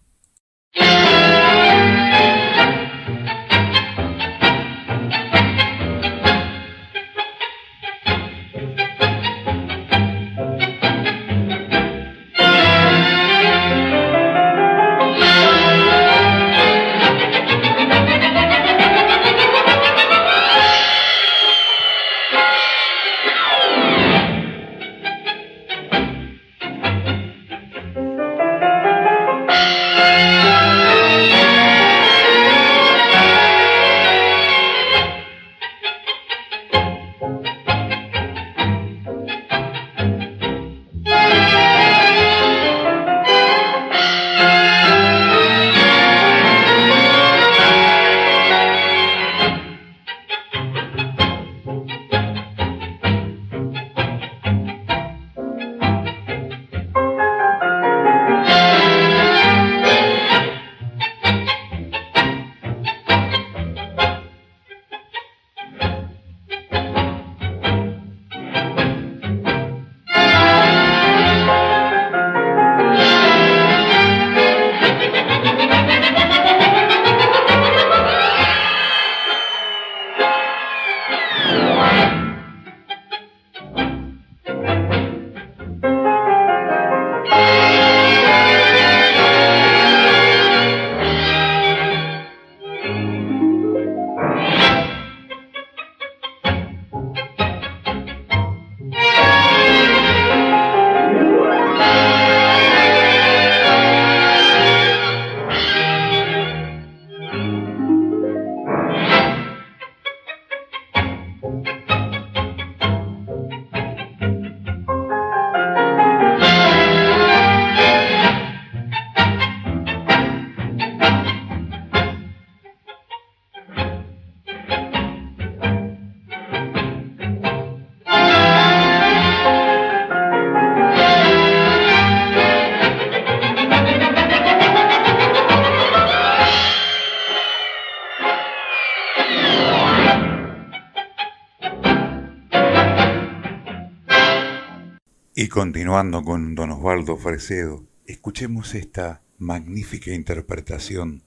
[145.59, 151.25] Continuando con don Osvaldo Fresedo, escuchemos esta magnífica interpretación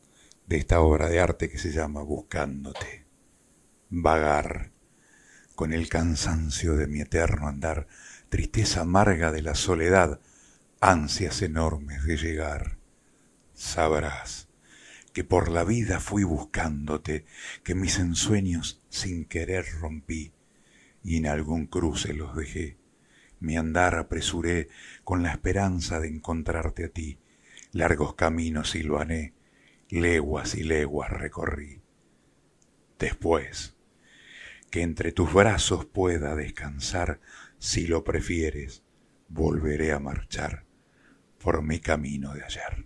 [0.48, 3.06] de esta obra de arte que se llama Buscándote.
[3.90, 4.72] Vagar,
[5.54, 7.88] con el cansancio de mi eterno andar,
[8.30, 10.22] tristeza amarga de la soledad,
[10.80, 12.78] ansias enormes de llegar.
[13.54, 14.48] Sabrás
[15.12, 17.26] que por la vida fui buscándote,
[17.66, 20.32] que mis ensueños sin querer rompí,
[21.04, 22.81] y en algún cruce los dejé
[23.42, 24.70] mi andar apresuré
[25.04, 27.18] con la esperanza de encontrarte a ti.
[27.74, 29.34] Largos caminos silvané,
[29.90, 31.82] leguas y leguas recorrí.
[33.00, 33.76] Después,
[34.70, 37.20] que entre tus brazos pueda descansar,
[37.58, 38.84] si lo prefieres,
[39.28, 40.66] volveré a marchar
[41.40, 42.86] por mi camino de ayer.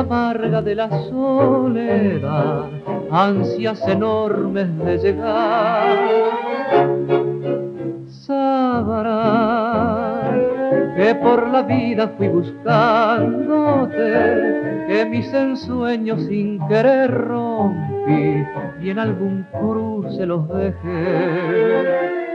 [0.00, 2.64] Amarga de la soledad,
[3.10, 5.98] ansias enormes de llegar.
[8.08, 9.54] Sabrás
[10.96, 13.94] que por la vida fui buscándote,
[14.88, 18.44] que mis ensueños sin querer rompí
[18.80, 22.34] y en algún cruce los dejé.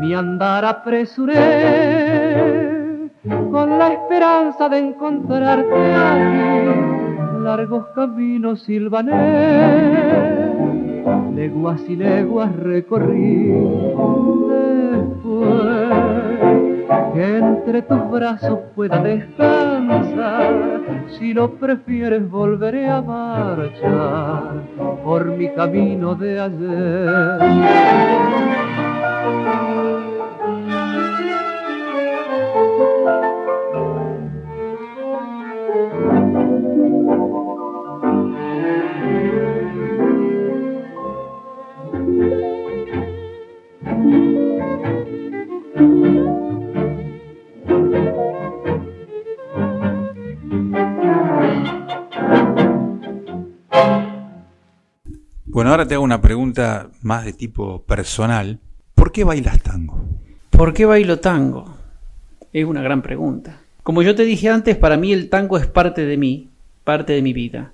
[0.00, 2.81] Mi andar apresuré
[3.28, 7.42] con la esperanza de encontrarte aquí.
[7.42, 9.12] Largos caminos silvané,
[11.34, 13.52] leguas y leguas recorrí.
[14.50, 15.90] Después
[17.14, 20.80] que entre tus brazos pueda descansar,
[21.18, 24.62] si lo prefieres volveré a marchar
[25.04, 27.38] por mi camino de ayer.
[55.62, 58.58] Bueno, ahora te hago una pregunta más de tipo personal.
[58.96, 60.06] ¿Por qué bailas tango?
[60.50, 61.76] ¿Por qué bailo tango?
[62.52, 63.60] Es una gran pregunta.
[63.84, 66.48] Como yo te dije antes, para mí el tango es parte de mí,
[66.82, 67.72] parte de mi vida.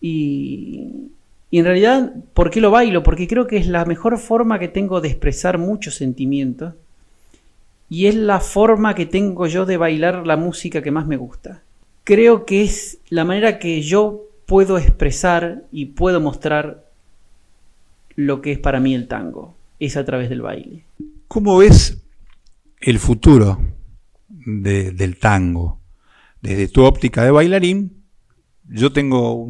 [0.00, 1.10] Y,
[1.50, 3.02] y en realidad, ¿por qué lo bailo?
[3.02, 6.72] Porque creo que es la mejor forma que tengo de expresar muchos sentimientos.
[7.90, 11.60] Y es la forma que tengo yo de bailar la música que más me gusta.
[12.04, 16.90] Creo que es la manera que yo puedo expresar y puedo mostrar
[18.16, 19.56] lo que es para mí el tango.
[19.78, 20.86] Es a través del baile.
[21.28, 22.02] ¿Cómo ves
[22.80, 23.62] el futuro
[24.28, 25.78] del tango?
[26.42, 28.02] Desde tu óptica de bailarín,
[28.64, 29.46] yo tengo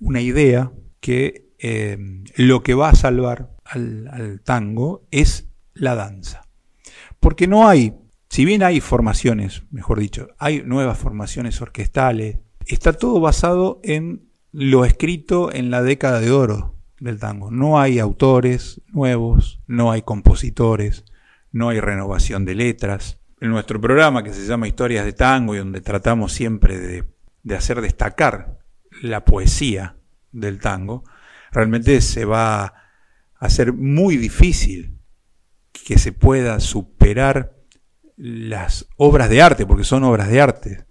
[0.00, 1.96] una idea que eh,
[2.34, 6.42] lo que va a salvar al tango es la danza.
[7.20, 7.94] Porque no hay,
[8.28, 12.38] si bien hay formaciones, mejor dicho, hay nuevas formaciones orquestales,
[12.68, 17.50] está todo basado en lo escrito en la década de oro del tango.
[17.50, 21.04] No hay autores nuevos, no hay compositores,
[21.52, 23.18] no hay renovación de letras.
[23.40, 27.04] En nuestro programa que se llama Historias de Tango y donde tratamos siempre de,
[27.42, 28.58] de hacer destacar
[29.02, 29.96] la poesía
[30.32, 31.04] del tango,
[31.52, 32.74] realmente se va a
[33.38, 34.98] hacer muy difícil
[35.72, 37.54] que se pueda superar
[38.16, 40.87] las obras de arte, porque son obras de arte,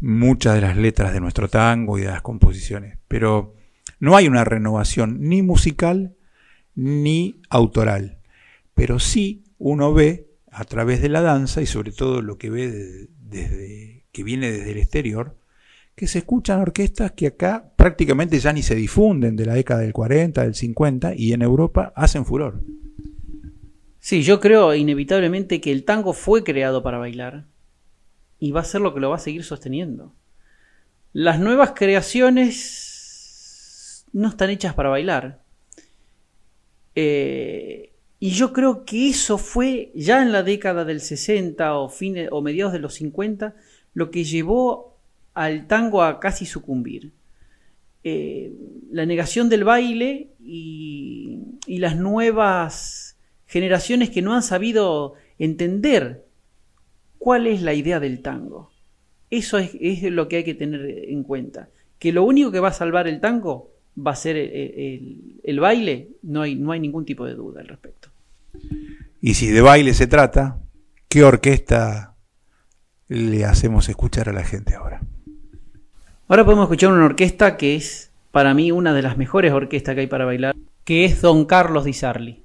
[0.00, 3.54] muchas de las letras de nuestro tango y de las composiciones, pero
[3.98, 6.14] no hay una renovación ni musical
[6.74, 8.18] ni autoral,
[8.74, 13.08] pero sí uno ve a través de la danza y sobre todo lo que ve
[13.20, 15.36] desde que viene desde el exterior,
[15.94, 19.92] que se escuchan orquestas que acá prácticamente ya ni se difunden de la década del
[19.92, 22.62] 40, del 50 y en Europa hacen furor.
[23.98, 27.46] Sí, yo creo inevitablemente que el tango fue creado para bailar
[28.38, 30.14] y va a ser lo que lo va a seguir sosteniendo.
[31.12, 32.86] Las nuevas creaciones
[34.12, 35.42] no están hechas para bailar.
[36.94, 42.28] Eh, y yo creo que eso fue ya en la década del 60 o, fines,
[42.32, 43.54] o mediados de los 50
[43.94, 44.98] lo que llevó
[45.34, 47.12] al tango a casi sucumbir.
[48.04, 48.52] Eh,
[48.90, 53.16] la negación del baile y, y las nuevas
[53.46, 56.25] generaciones que no han sabido entender
[57.26, 58.70] cuál es la idea del tango.
[59.30, 61.70] Eso es, es, lo que hay que tener en cuenta.
[61.98, 65.58] Que lo único que va a salvar el tango va a ser el, el, el,
[65.58, 68.10] baile, no hay, no hay ningún tipo de duda al respecto.
[69.20, 70.60] Y si de baile se trata,
[71.08, 72.14] ¿qué orquesta
[73.08, 75.00] le hacemos escuchar a la gente ahora?
[76.28, 80.02] Ahora podemos escuchar una orquesta que es para mí una de las mejores orquestas que
[80.02, 80.54] hay para bailar,
[80.84, 82.44] que es Don Carlos Di Sarli.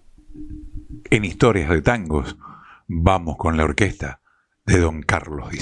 [1.11, 2.35] En historias de tangos,
[2.87, 4.20] vamos con la orquesta
[4.71, 5.59] de Don Carlos Di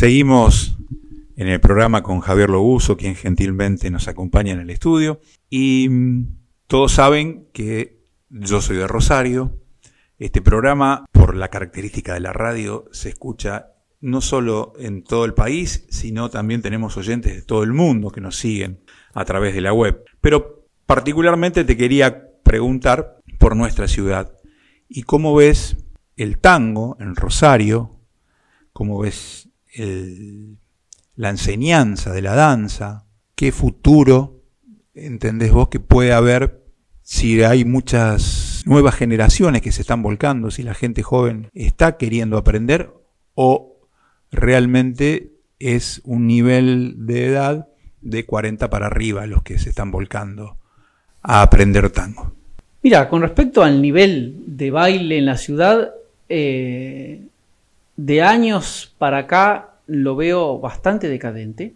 [0.00, 0.78] Seguimos
[1.36, 5.20] en el programa con Javier Lobuso, quien gentilmente nos acompaña en el estudio.
[5.50, 9.58] Y mm, todos saben que yo soy de Rosario.
[10.18, 15.34] Este programa, por la característica de la radio, se escucha no solo en todo el
[15.34, 18.80] país, sino también tenemos oyentes de todo el mundo que nos siguen
[19.12, 20.02] a través de la web.
[20.22, 24.32] Pero particularmente te quería preguntar por nuestra ciudad
[24.88, 25.76] y cómo ves
[26.16, 28.00] el tango en Rosario,
[28.72, 34.42] cómo ves la enseñanza de la danza, qué futuro
[34.94, 36.60] entendés vos que puede haber
[37.02, 42.36] si hay muchas nuevas generaciones que se están volcando, si la gente joven está queriendo
[42.36, 42.92] aprender
[43.34, 43.88] o
[44.30, 47.68] realmente es un nivel de edad
[48.00, 50.56] de 40 para arriba los que se están volcando
[51.22, 52.32] a aprender tango.
[52.82, 55.90] Mira, con respecto al nivel de baile en la ciudad,
[56.28, 57.26] eh,
[58.04, 61.74] de años para acá lo veo bastante decadente.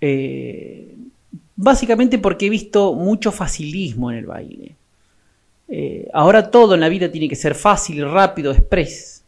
[0.00, 0.96] Eh,
[1.54, 4.74] básicamente porque he visto mucho facilismo en el baile.
[5.68, 9.22] Eh, ahora todo en la vida tiene que ser fácil, rápido, express.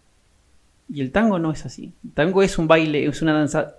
[0.93, 1.93] Y el tango no es así.
[2.05, 3.77] El tango es un baile, es una danza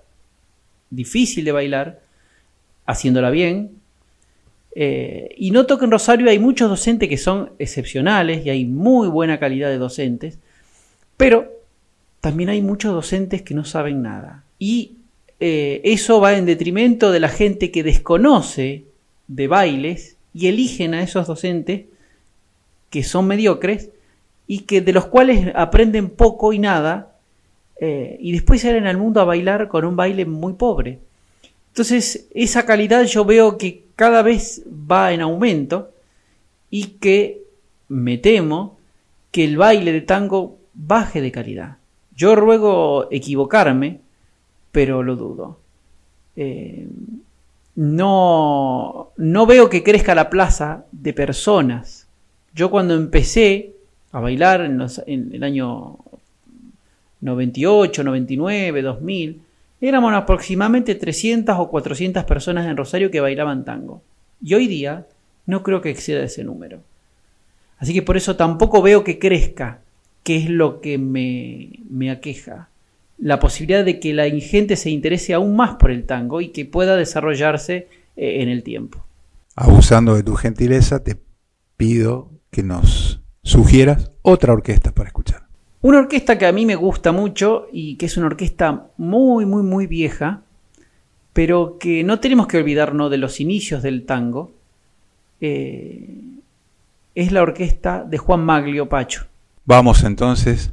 [0.89, 1.99] difícil de bailar,
[2.85, 3.71] haciéndola bien,
[4.73, 9.07] eh, y noto que en Rosario hay muchos docentes que son excepcionales y hay muy
[9.09, 10.39] buena calidad de docentes,
[11.17, 11.54] pero
[12.25, 14.45] también hay muchos docentes que no saben nada.
[14.57, 14.93] Y
[15.39, 18.85] eh, eso va en detrimento de la gente que desconoce
[19.27, 21.85] de bailes y eligen a esos docentes
[22.89, 23.91] que son mediocres
[24.47, 27.15] y que de los cuales aprenden poco y nada
[27.79, 30.97] eh, y después salen al mundo a bailar con un baile muy pobre.
[31.67, 35.91] Entonces, esa calidad yo veo que cada vez va en aumento
[36.71, 37.43] y que
[37.87, 38.79] me temo
[39.29, 41.77] que el baile de tango baje de calidad.
[42.15, 43.99] Yo ruego equivocarme,
[44.71, 45.59] pero lo dudo.
[46.35, 46.87] Eh,
[47.75, 52.07] no, no veo que crezca la plaza de personas.
[52.53, 53.73] Yo cuando empecé
[54.11, 55.97] a bailar en, en el año
[57.21, 59.41] 98, 99, 2000,
[59.81, 64.01] éramos aproximadamente 300 o 400 personas en Rosario que bailaban tango.
[64.41, 65.05] Y hoy día
[65.45, 66.79] no creo que exceda ese número.
[67.77, 69.81] Así que por eso tampoco veo que crezca,
[70.25, 72.69] que es lo que me, me aqueja.
[73.19, 76.65] La posibilidad de que la gente se interese aún más por el tango y que
[76.65, 79.05] pueda desarrollarse eh, en el tiempo.
[79.55, 81.15] Abusando de tu gentileza, te
[81.77, 85.47] pido que nos sugieras otra orquesta para escuchar.
[85.81, 89.61] Una orquesta que a mí me gusta mucho y que es una orquesta muy, muy,
[89.61, 90.41] muy vieja,
[91.33, 94.53] pero que no tenemos que olvidarnos de los inicios del tango,
[95.39, 96.09] eh,
[97.13, 99.27] es la orquesta de Juan Maglio Pacho.
[99.67, 100.69] Vamos entonces,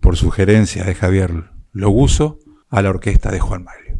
[0.00, 3.99] por sugerencia de Javier Loguso, a la orquesta de Juan Maglio.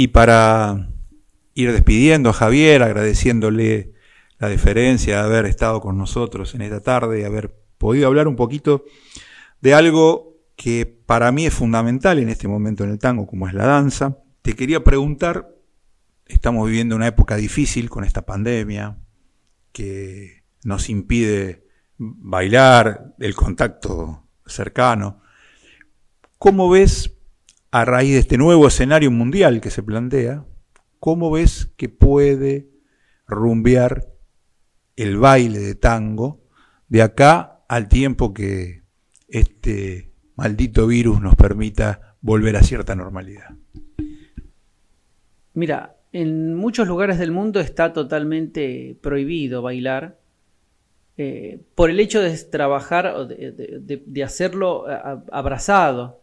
[0.00, 0.88] Y para
[1.52, 3.92] ir despidiendo a Javier, agradeciéndole
[4.38, 8.34] la deferencia de haber estado con nosotros en esta tarde y haber podido hablar un
[8.34, 8.86] poquito
[9.60, 13.52] de algo que para mí es fundamental en este momento en el tango, como es
[13.52, 14.16] la danza.
[14.40, 15.54] Te quería preguntar,
[16.24, 18.96] estamos viviendo una época difícil con esta pandemia
[19.70, 21.66] que nos impide
[21.98, 25.20] bailar, el contacto cercano.
[26.38, 27.19] ¿Cómo ves,
[27.70, 30.44] a raíz de este nuevo escenario mundial que se plantea,
[30.98, 32.68] cómo ves que puede
[33.26, 34.06] rumbear
[34.96, 36.42] el baile de tango
[36.88, 38.82] de acá al tiempo que
[39.28, 43.50] este maldito virus nos permita volver a cierta normalidad?
[45.54, 50.18] Mira, en muchos lugares del mundo está totalmente prohibido bailar
[51.16, 54.86] eh, por el hecho de trabajar o de, hacerlo
[55.30, 56.19] abrazado.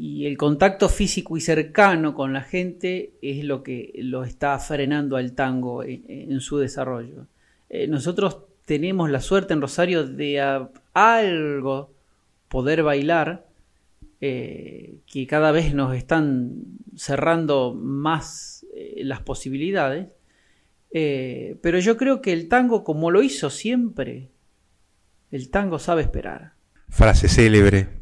[0.00, 5.16] Y el contacto físico y cercano con la gente es lo que lo está frenando
[5.16, 7.26] al tango en, su desarrollo.
[7.68, 10.40] Eh, nosotros tenemos la suerte en Rosario de
[10.92, 11.90] algo
[12.46, 13.48] poder bailar,
[14.20, 16.62] eh, que cada vez nos están
[16.94, 18.64] cerrando más
[18.98, 20.14] las posibilidades.
[20.92, 24.28] Eh, pero yo creo que el tango, como lo hizo siempre,
[25.32, 26.52] el tango sabe esperar.
[26.88, 27.97] Frase célebre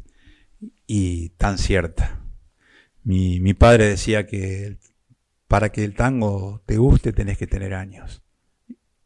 [0.85, 2.21] y tan cierta.
[3.03, 4.77] Mi, mi padre decía que
[5.47, 8.21] para que el tango te guste tenés que tener años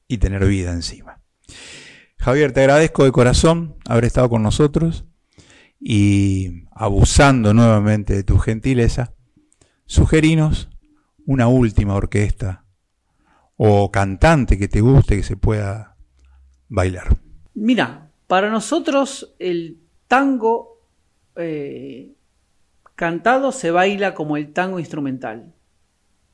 [0.07, 1.21] y tener vida encima.
[2.17, 5.05] Javier, te agradezco de corazón haber estado con nosotros
[5.79, 9.13] y abusando nuevamente de tu gentileza,
[9.85, 10.69] sugerinos
[11.25, 12.65] una última orquesta
[13.63, 15.95] o cantante que te guste que se pueda
[16.67, 17.17] bailar?
[17.53, 20.70] Mira, para nosotros el tango
[21.35, 22.11] eh,
[22.95, 25.53] cantado se baila como el tango instrumental.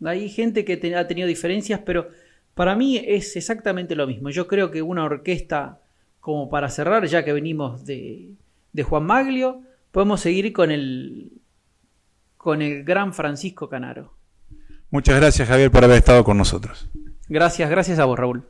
[0.04, 2.10] Hay gente que ha tenido diferencias, pero
[2.54, 4.30] para mí es exactamente lo mismo.
[4.30, 5.82] Yo creo que una orquesta,
[6.20, 8.34] como para cerrar, ya que venimos de,
[8.74, 11.32] de Juan Maglio, podemos seguir con el,
[12.38, 14.14] con el gran Francisco Canaro.
[14.90, 16.90] Muchas gracias Javier por haber estado con nosotros.
[17.28, 18.46] Gracias, gracias a vos, Raúl.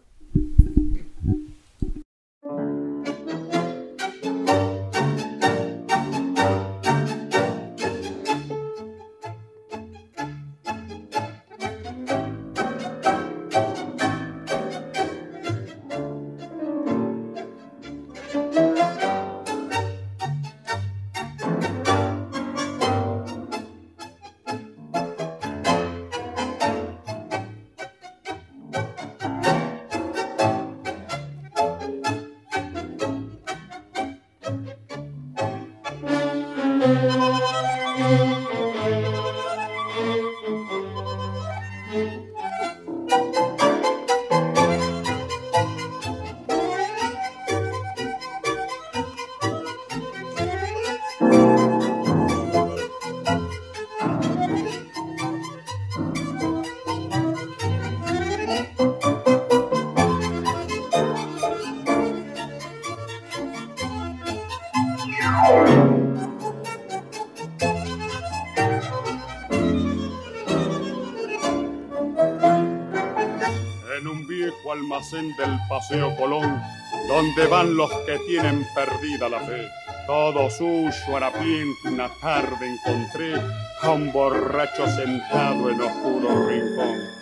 [75.36, 76.62] Del Paseo Colón,
[77.08, 79.68] donde van los que tienen perdida la fe.
[80.06, 83.34] Todo suyo, harapiento, una tarde encontré
[83.82, 87.18] a un borracho sentado en oscuro rincón.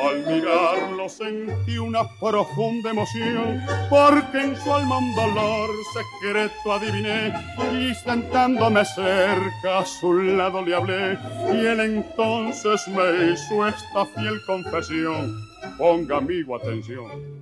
[0.00, 7.34] Al mirarlo sentí una profunda emoción, porque en su alma un dolor secreto adiviné,
[7.72, 11.18] y sentándome cerca a su lado le hablé,
[11.52, 15.49] y él entonces me hizo esta fiel confesión.
[15.80, 17.40] Ponga amigo atención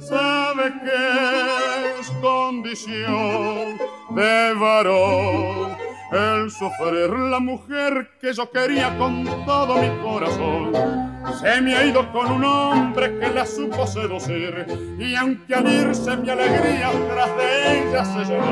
[0.00, 3.78] sabe que es condición
[4.10, 5.76] de varón
[6.12, 11.17] el sufrir la mujer que yo quería con todo mi corazón.
[11.40, 14.66] Se me ha ido con un hombre que la supo seducir
[14.98, 18.50] y aunque al irse mi alegría tras de ella se llevó,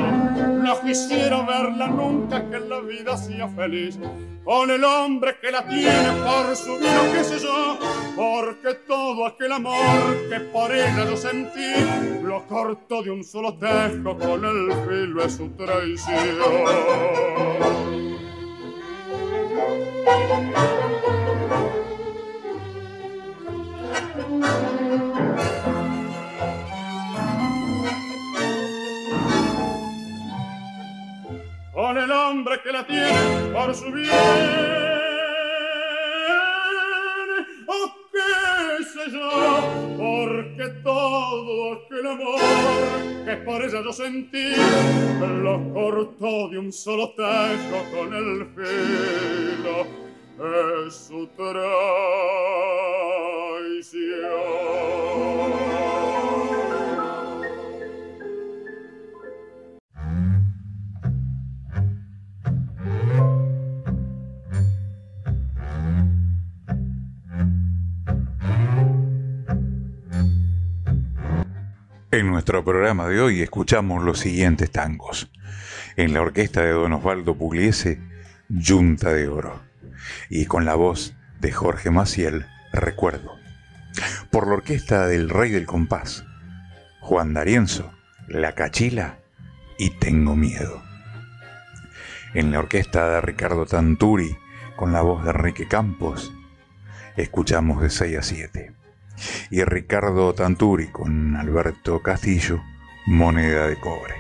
[0.63, 3.99] no quisiera verla nunca que la vida sea feliz
[4.47, 7.77] con el hombre que la tiene por su vida, qué sé yo,
[8.15, 11.73] porque todo aquel amor que por ella yo sentí,
[12.23, 16.37] lo corto de un solo tejo con el filo de su traición.
[31.87, 34.11] con el hombre que la tiene por su bien.
[37.69, 42.41] O qué sé yo, porque todo aquel amor
[43.25, 44.49] que por ella yo sentí
[45.45, 49.87] lo cortó de un solo taco con el filo.
[50.87, 51.77] Es su traición.
[72.17, 75.31] En nuestro programa de hoy escuchamos los siguientes tangos.
[75.97, 78.01] En la orquesta de Don Osvaldo Pugliese,
[78.49, 79.61] Yunta de Oro.
[80.31, 83.33] Y con la voz de Jorge Maciel, Recuerdo.
[84.31, 86.25] Por la orquesta del Rey del Compás,
[87.01, 87.93] Juan D'Arienzo,
[88.29, 89.19] La Cachila
[89.79, 90.83] y Tengo Miedo.
[92.33, 94.39] En la orquesta de Ricardo Tanturi,
[94.75, 96.33] con la voz de Enrique Campos,
[97.19, 98.86] escuchamos de 6 a 7
[99.51, 102.63] y Ricardo Tanturi con Alberto Castillo,
[103.07, 104.15] Moneda de Cobre.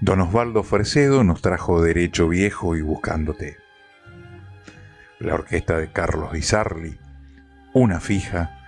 [0.00, 3.56] Don Osvaldo Fresedo nos trajo Derecho Viejo y Buscándote.
[5.18, 6.98] La orquesta de Carlos Di Sarli,
[7.74, 8.58] Una Fija,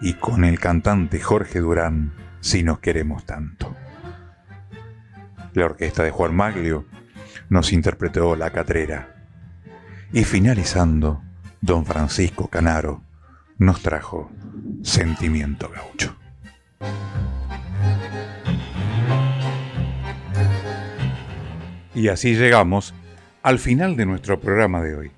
[0.00, 3.74] y con el cantante Jorge Durán, Si nos queremos tanto.
[5.54, 6.84] La orquesta de Juan Maglio
[7.48, 9.14] nos interpretó La Catrera.
[10.12, 11.22] Y finalizando,
[11.60, 13.05] don Francisco Canaro
[13.58, 14.30] nos trajo
[14.82, 16.16] Sentimiento Gaucho.
[21.94, 22.94] Y así llegamos
[23.42, 25.10] al final de nuestro programa de hoy.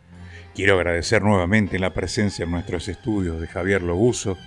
[0.55, 4.39] Quiero agradecer nuevamente la presencia en nuestros estudios de Javier Loguso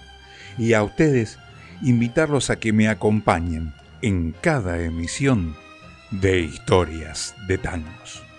[0.58, 1.38] y a ustedes
[1.82, 5.56] invitarlos a que me acompañen en cada emisión
[6.12, 8.31] de Historias de Tangos.